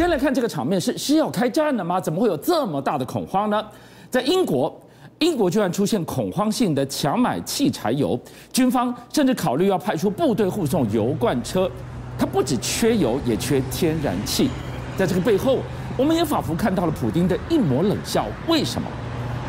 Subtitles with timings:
[0.00, 2.00] 先来看这个场面是是要开战了吗？
[2.00, 3.62] 怎么会有这么大的恐慌呢？
[4.10, 4.74] 在英国，
[5.18, 8.18] 英国居然出现恐慌性的抢买汽柴油，
[8.50, 11.70] 军方甚至考虑要派出部队护送油罐车。
[12.18, 14.48] 它不只缺油，也缺天然气。
[14.96, 15.58] 在这个背后，
[15.98, 18.24] 我们也仿佛看到了普丁的一抹冷笑。
[18.48, 18.88] 为什么？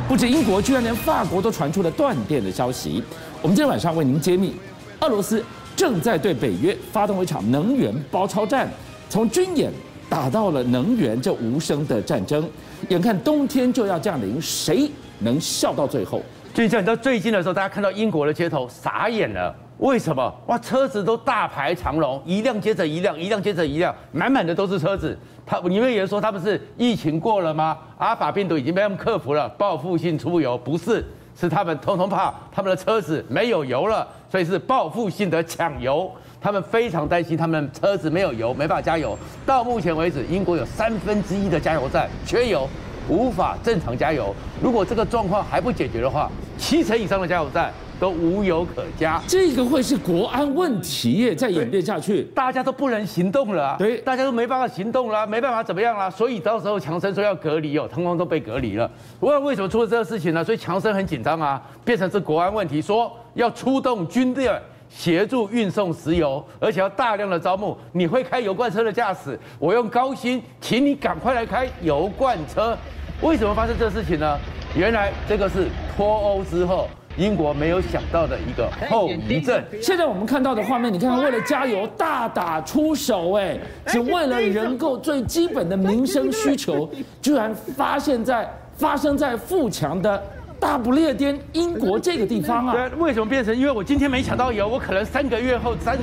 [0.05, 3.01] 不止英国，居然连法国都传出了断电的消息。
[3.41, 4.53] 我们今天晚上为您揭秘，
[4.99, 5.41] 俄罗斯
[5.77, 8.69] 正在对北约发动一场能源包抄战，
[9.09, 9.71] 从军演
[10.11, 12.45] 打到了能源这无声的战争。
[12.89, 16.21] 眼看冬天就要降临，谁能笑到最后？
[16.53, 19.55] 就像你知道，最近的时候，大家看到英国的街头傻眼了。
[19.77, 20.35] 为什么？
[20.47, 25.17] 哇，车子都大排长龙，一辆接着一辆，一辆接着一辆，满满的都是车子。
[25.45, 27.77] 他，你们有人说他们是疫情过了吗？
[27.97, 30.57] 阿尔法病毒已经被他们克服了，报复性出游？
[30.57, 31.05] 不是，
[31.39, 36.11] 是他们通通怕他们的车子没有油了，所以是报复性的抢油。
[36.41, 39.17] 他们非常担心他们车子没有油，没办法加油。
[39.45, 42.67] 到目前为止，英国有三分之一的加油站缺油。
[43.09, 44.33] 无法正常加油。
[44.61, 49.19] 如果这个状况还不解决的话，七成以上的加油站都无油可加。
[49.27, 53.75] 这个会是国安问题耶，再演变下去，大家都不能行动了。
[53.77, 56.11] 对，大家都没办法行动了，没办法怎么样了。
[56.11, 58.89] 所以到时候强生说要隔离哦，通通都被隔离了。
[59.19, 60.43] 不知道为什么出了这个事情呢？
[60.43, 64.47] 所以强生很紧张啊，变成是国安问题，说要出动军队。
[64.93, 67.77] 协助运送石油，而且要大量的招募。
[67.93, 72.77] 你会开油罐车的驾驶，我用高薪请你赶快来开油罐车。
[73.21, 74.37] 为什么发生这事情呢？
[74.75, 79.61] 原来这个是脱欧之后英国没有想到的一个后遗症。
[79.81, 86.89] 现在我们看到的画面，你看看，为了加油大打出手，哎，只为了能够最基本的民生需求，
[87.21, 90.21] 居然发现在发生在富强的。
[90.61, 93.53] 大不列颠，英国这个地方啊，对，为什么变成？
[93.57, 95.97] 因为我今天没抢到油，我可能三个月后、三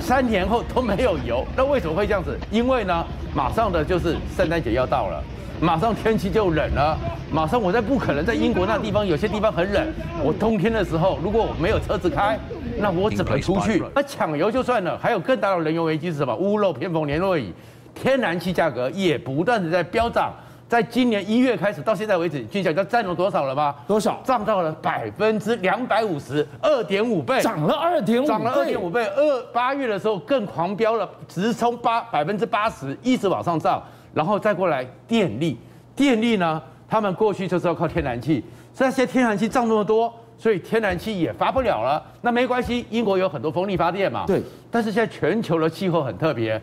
[0.00, 1.46] 三年后都没有油。
[1.54, 2.34] 那为什么会这样子？
[2.50, 5.22] 因为呢，马上的就是圣诞节要到了，
[5.60, 6.98] 马上天气就冷了，
[7.30, 9.86] 马上我在不可能在英国那地方，有些地方很冷。
[10.24, 12.40] 我冬天的时候，如果我没有车子开，
[12.78, 13.82] 那我怎么出去？
[13.94, 16.34] 那抢油就算了，还有更大的能源危机是什么？
[16.34, 17.52] 屋漏偏逢连夜雨，
[17.94, 20.32] 天然气价格也不断的在飙涨。
[20.68, 23.74] 在今年一月开始到现在为止，军小你占了多少了吗？
[23.86, 24.20] 多少？
[24.22, 29.06] 涨到了百分之两百五十二点五倍，涨了二点五，涨了二点五倍。
[29.16, 33.82] 二八月的时候更狂飙了，直冲八百分之八十，一直往上涨。
[34.12, 35.58] 然后再过来电力，
[35.96, 42.04] 电力呢，他们过去就是要靠天然气，所以现在天然气涨那么多，所以天然气也发不了了。
[42.20, 44.26] 那没关系，英国有很多风力发电嘛。
[44.26, 44.42] 对。
[44.70, 46.60] 但是现在全球的气候很特别，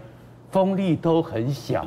[0.52, 1.84] 风力都很小。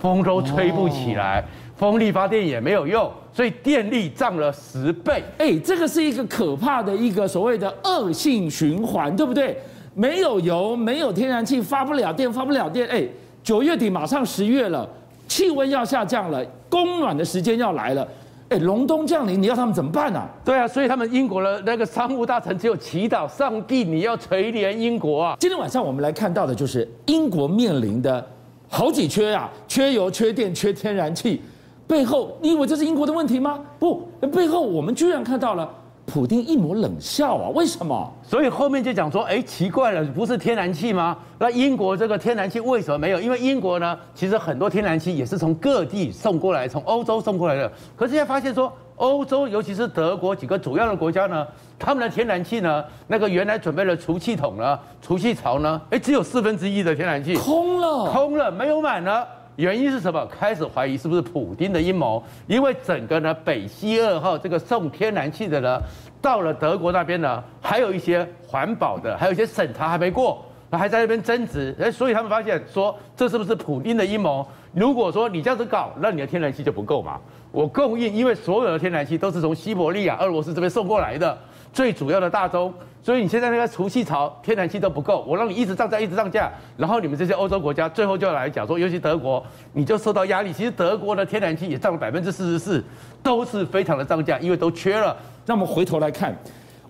[0.00, 1.44] 风都吹不起来，
[1.76, 5.22] 风力发电也没有用，所以电力涨了十倍。
[5.36, 9.56] 哎，这个是一个可怕的一个所谓的恶性循环，对不对？
[9.94, 12.88] 没有油，没有天然气，发不了电，发不了电。
[12.88, 13.06] 哎，
[13.42, 14.88] 九月底马上十月了，
[15.28, 18.08] 气温要下降了，供暖的时间要来了。
[18.48, 20.26] 哎，隆冬降临，你要他们怎么办呢？
[20.44, 25.36] 对啊，所以他们英国的那个商务大臣只有祈祷上帝，你要垂怜英国啊。
[25.38, 28.26] 今天晚上我们来看到的就是英国面临的。
[28.72, 31.42] 好几缺、啊，缺油、缺电、缺天然气，
[31.88, 33.60] 背后你以为这是英国的问题吗？
[33.80, 35.68] 不，背后我们居然看到了
[36.06, 37.48] 普丁一抹冷笑啊！
[37.54, 38.12] 为什么？
[38.22, 41.16] 所以后面就讲说，哎，奇怪了，不是天然气吗？
[41.38, 43.20] 那英国这个天然气为什么没有？
[43.20, 47.70] 因为英国呢，其实很多天然气也是从各地送过来，从欧洲送过来的。
[47.96, 48.72] 可是现在发现说。
[49.00, 51.46] 欧洲，尤其是德国几个主要的国家呢，
[51.78, 59.26] 他们的天然气呢，那个原来准备的储气筒呢、储气槽呢，哎，只有四分之一的天然气空了，空了，没有满了。
[59.60, 60.24] 原因是什么？
[60.26, 62.22] 开始怀疑是不是普丁的阴谋？
[62.46, 65.78] 因为整个呢，北溪二号这个送天然气的呢，
[66.22, 71.76] 到了德国那边呢，还有一些环保的，还有一些审查还没过，还在那边争执。
[71.78, 74.48] 哎，所以他们发现说，这是不是普丁的阴谋？
[74.72, 77.20] 如果说你这样子搞，那你的天然气就不够嘛。
[77.52, 81.36] 我供应，因为所有的天然气都是从西伯利亚、俄罗斯这边送过来的，
[81.72, 82.72] 最主要的大宗，
[83.02, 90.52] 所以你现在那个储气槽天然气都不够，我让你一直涨价，一直涨价，然后你们这些欧洲国家最后就来讲说，尤其德国，你就受到压力。
[90.52, 92.84] 其实德国的天然气也涨了百分之四十四，
[93.22, 95.16] 都是非常的涨价，因为都缺了。
[95.46, 96.36] 那我们回头来看，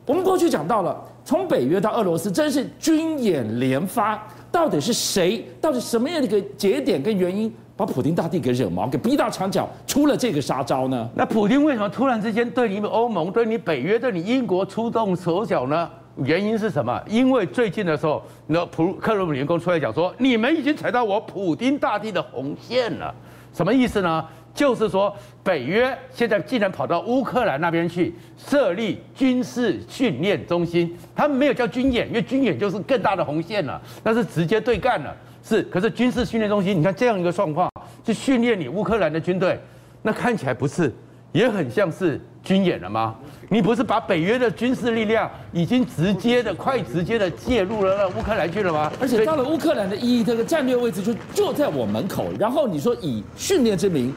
[0.07, 5.45] 我们过去讲到了，从北约到俄罗斯，真是军演连发，到底是谁？
[5.61, 7.55] 到底什么样的一个节点跟原因？
[7.81, 11.09] 把普丁大帝给惹毛，给逼到墙角，出了这个杀招呢？
[11.15, 15.91] 那普丁为什么突然之间对你们欧盟、对你北约、对你英国出动手脚呢？
[16.17, 17.01] 原因是什么？
[17.09, 23.15] 因为最近的时候，那普克鲁姆林宫出来讲说，你们已经踩到我普丁大帝的红线了。
[23.55, 24.23] 什么意思呢？
[24.53, 25.11] 就是说
[25.43, 35.17] 北约现在竟然跑到乌克兰那边去设立军事训练中心，他们没有叫军演，因为军演就是更大的红线了，那是直接对干了。
[35.51, 37.69] 是，可是军事训练中心，你看这样一个状况，
[38.05, 39.59] 去训练你乌克兰的军队，
[40.01, 40.95] 那看起来不是，
[41.33, 43.17] 也很像是军演了吗？
[43.49, 48.93] 你不是把北约的军事力量已经直接的、快直接的介入了那乌克兰去了吗？
[49.01, 54.15] 而且到了乌克兰的意义，这个战略位置就就在我门口，然后你说以训练之名。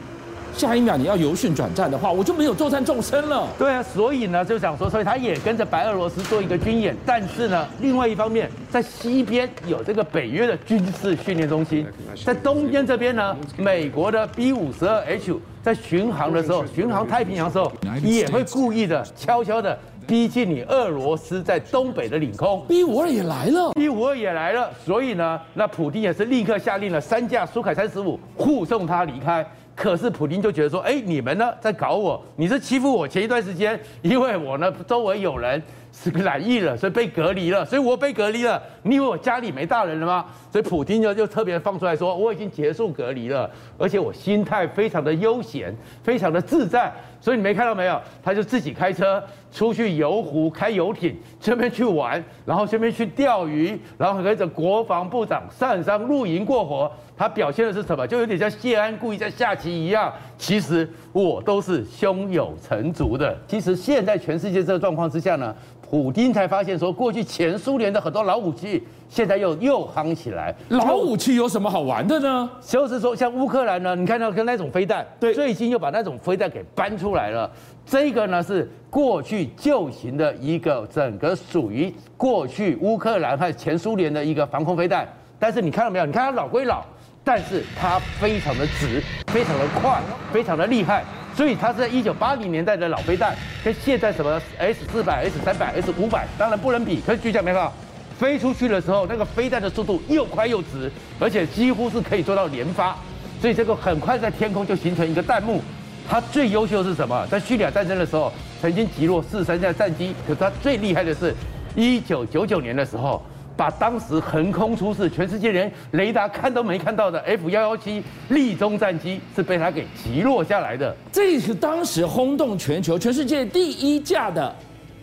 [0.56, 3.48] 下一秒你要由训转战的话，我就没有作战纵深了。
[3.58, 6.96] 对啊，所以呢就想说，所以他也跟着白俄罗斯做一个军演。
[7.06, 11.86] 但是呢，另外一方面，在西边有这个北约的军事训练中心，
[12.24, 17.72] 在东边这边呢，美国的 B 五十二 H 在巡航的时候，巡航太平洋的时候，
[18.04, 22.64] 也会故意的悄悄的逼近你俄罗斯在东北的领空。
[22.68, 24.70] B 五二也来了，B 五二也来了。
[24.86, 29.46] 所以呢，那普京也是立刻下令了三架苏凯三十五护送他离开。
[29.76, 32.24] 可是普京就觉得说，哎，你们呢在搞我？
[32.36, 33.08] 你是欺负我？
[33.08, 35.62] 前一段时间，因为我呢周围有人
[35.94, 38.62] 是染疫了，所以被隔离了，所以我被隔离了。
[38.82, 40.26] 你以为我家里没大人了吗？
[40.52, 45.74] 所以普京就就特别放出来说，我已经结束隔离了，而且我心态非常的悠闲，
[46.04, 46.92] 非常的自在。
[47.22, 48.02] 所以你没看到没有？
[48.22, 56.92] 他就自己开车出去游湖，开游艇，顺便去玩，然后顺便去钓鱼，然后跟着国防部长上山露营过活。
[57.16, 58.08] 他表现的是什么？
[58.08, 60.12] 就有点像谢安故意在下棋一样。
[60.38, 63.38] 其实我都是胸有成竹的。
[63.48, 68.84] 其实现在全世界这个状况之下呢，普京才发现说，过去前苏联的很多老武器。
[69.10, 72.50] 现在又又夯起来，老武器有什么好玩的呢？
[72.66, 77.48] 就是说，像乌克兰呢，你看到跟那种飞弹，对，最近又把那种飞弹给搬出来了。
[77.86, 85.08] 这个呢是过去旧型的一个，整个属于过去乌克兰和前苏联的一个防空飞弹。
[85.38, 86.08] 但是你看到没有？
[86.08, 86.84] 你看它老归老，
[87.24, 91.04] 但是它非常的直，非常的快，非常的厉害。
[91.36, 97.02] 所以它是在一九八零年代的老飞弹，跟现在什么 S 四百、S 三百、S 五百，当然不能比。
[97.02, 97.72] 可是据讲没有。
[98.16, 100.90] 飞出去的时候，那个飞弹的速度又快又直，
[101.20, 102.96] 而且几乎是可以做到连发，
[103.42, 105.62] 所以这个很快在天空就形成一个弹幕。
[106.08, 107.26] 它最优秀的是什么？
[107.28, 108.32] 在叙利亚战争的时候，
[108.62, 110.14] 曾经击落四十三架战机。
[110.28, 111.34] 可是它最厉害的是，
[111.76, 113.22] 一九九九年的时候，
[113.56, 120.96] 把当时横空出世、全世界连雷达看都没看到的 F 幺幺七立中战机是被他给击落下来的。
[121.12, 124.54] 这是当时轰动全球、全世界第一架的。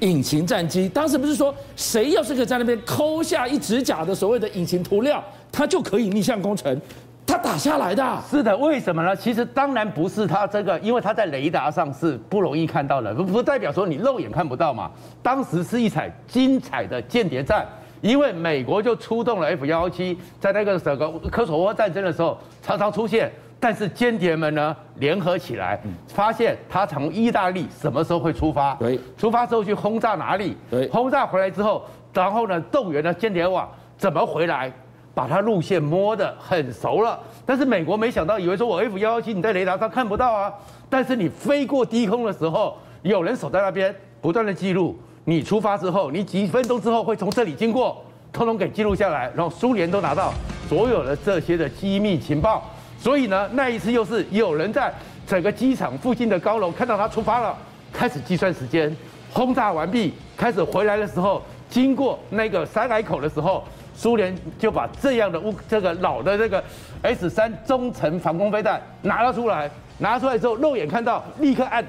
[0.00, 5.22] 隐形战机，当时不是说谁要是可以在那边抠下一指甲的所谓的隐形涂料，
[5.52, 6.80] 他就可以逆向工程，
[7.26, 8.18] 他打下来的。
[8.30, 9.14] 是的，为什么呢？
[9.14, 14.90] 其实当然不是他这个，因为他在雷达上是不容易看到的，不不代表说你肉眼看不到嘛。
[15.22, 17.66] 当时是一场精彩的间谍战，
[18.00, 23.30] 因为美国就出动了 F 幺幺七，在那个整个科索沃战争的时候常常出现。
[23.62, 28.74] 但是间谍们呢，联合起来，发现他从意大利什么时候会出发？
[28.76, 30.56] 对，出发之后去轰炸哪里？
[30.70, 33.68] 对，轰炸回来之后，然后呢，动员了间谍网
[33.98, 34.72] 怎么回来，
[35.12, 37.20] 把他路线摸得很熟了。
[37.44, 40.50] 但是美国没想到，以为说我 F 幺幺七你在雷达上看不到啊，
[40.88, 44.98] 但是你飞过低空的时候，有人守在那边不断的记录。
[45.30, 50.32] 你出发之后，你几分钟之后会从这里经过，通通给记录下来，然后苏联都拿到
[50.68, 52.68] 所有的这些的机密情报。
[52.98, 54.92] 所以呢，那一次又是有人在
[55.28, 57.56] 整个机场附近的高楼看到他出发了，
[57.92, 58.94] 开始计算时间，
[59.32, 63.62] 轰炸完毕，开始回来的时候，经过那个山海口的时候，
[63.94, 66.60] 苏联就把这样的乌这个老的这个
[67.02, 71.86] S 三中程防空飞弹拿了出来，拿出来之后，肉眼看到，立刻按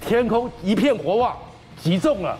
[0.00, 1.36] 天空一片火网，
[1.78, 2.36] 击中了，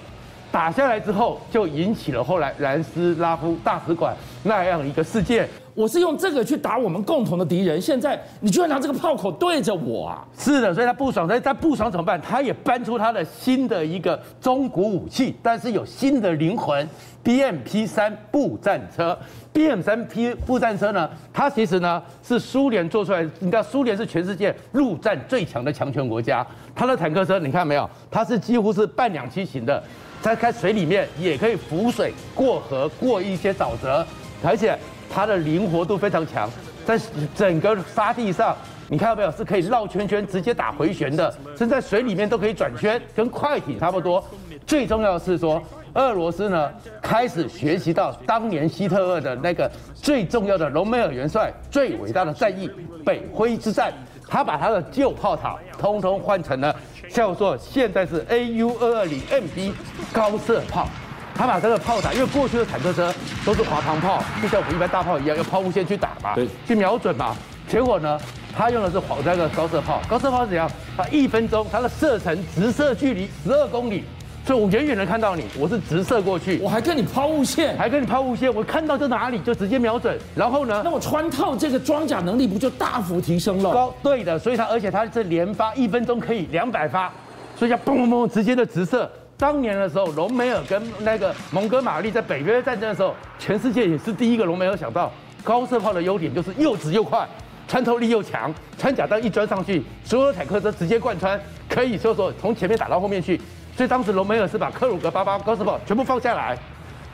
[0.51, 5.49] 打下来之后，就引起了后来南斯拉夫大使馆那样一个事件。
[5.75, 10.27] 我是用这个去打我们共同的敌人，现在你居然拿这个炮口对着我啊！
[10.37, 12.21] 是的，所以他不爽，所以他不爽怎么办？
[12.21, 16.89] 他也搬出他的新的一个中古武器，但是有新的灵魂
[17.23, 19.17] ，BMP 三步战车。
[19.55, 27.89] BM 三 P 步战车呢，它其实呢是苏联做出来，你知道苏联是全世界陆战最强的强权国家，它的坦克车你看没有？
[28.11, 29.83] 它是几乎是半两栖型的，
[30.21, 34.07] 在开水里面也可以浮水过河，过一些沼泽，
[34.43, 34.79] 而且。
[35.11, 36.51] 它的灵活度非常强，
[36.85, 37.01] 在
[37.35, 38.55] 整个沙地上，
[38.89, 39.33] 你看到没有？
[39.33, 44.23] 是可以绕圈圈，直接打回旋的，甚至在水里面都可以转圈，跟快艇差不多。
[44.67, 45.63] 最重要的是说，
[45.95, 46.71] 俄罗斯呢
[47.01, 52.71] 开始学习到当年希特勒的那个最重要的隆美尔元帅最伟大的战役
[53.03, 53.91] 北灰之战，
[54.29, 56.75] 他把他的旧炮塔通通换成了
[57.09, 59.73] 叫做现在是 AU 二二零 MB
[60.13, 60.87] 高射炮。
[61.35, 63.15] 他把这个炮塔，因为过去的坦克车
[63.47, 67.37] 都是滑膛炮，就像我们一般大炮一样，用抛物线去打嘛，对，去瞄准嘛。
[67.69, 68.21] 结果呢，
[68.57, 70.01] 他用的是黄那个高射炮。
[70.09, 70.69] 高射炮是怎样？
[70.97, 74.03] 它一分钟它的射程直射距离十二公里，
[74.49, 80.19] 所以我远远的看到你，我是直射过去，我还跟你抛物线，还跟你抛物线，我看到在哪里就直接瞄准。
[80.35, 83.71] 然后呢，那我穿透这个装甲能力不就大幅提升了？
[83.71, 87.13] 高，对的，所以它而且它是连发，一分钟可以两百发，
[87.59, 89.07] 所以叫嘣嘣嘣直接的直射。
[89.37, 95.13] 当年的时候，隆美尔跟那个蒙哥马利在北约战争的时候，全世界也是第一个隆美尔想到
[95.45, 97.29] 高射炮的优点就是又直又快。
[97.69, 101.39] 穿透力又强，穿甲弹一钻上去，所有坦克车直接贯穿，
[101.69, 103.39] 可以说说从前面打到后面去。
[103.79, 106.59] 所以当时隆美尔是把克鲁格巴巴高射炮全部放下来，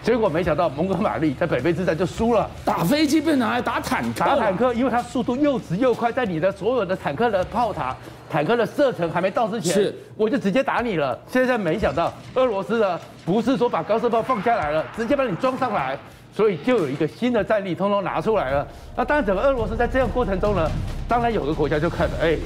[0.02, 2.48] 结果没想到蒙哥马利在北非之战就输了。
[2.64, 7.94] 打飞机被拿来打坦克，打坦克，因为它速度又直又快，在你的所有的坦克的炮塔、
[8.30, 11.18] 坦克的射程还没到之前，是我就直接打你了。
[11.30, 15.98] 现在没想到俄罗斯呢，不是说把高射炮放下来了，直接把你装上来。
[16.32, 18.66] 所以就有一个新的战力，通通拿出来了。
[18.96, 20.68] 那当然，整个俄罗斯在这样过程中呢，
[21.06, 22.36] 当然有个国家就看了，哎，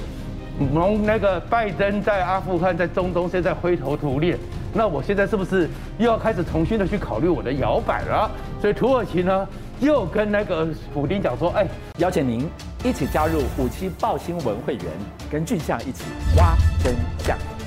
[0.59, 4.37] 从那个拜登在阿富汗、在中东现在灰头土脸，
[4.73, 8.31] 那我现在是不是又要开始重新的去考虑我的摇摆了？
[8.61, 9.47] 所以土耳其呢，
[9.81, 11.67] 又跟那个普丁讲说，哎，
[11.99, 12.49] 邀请您
[12.85, 14.85] 一起加入五七报新闻会员，
[15.31, 16.05] 跟俊相一起
[16.37, 17.58] 挖真相。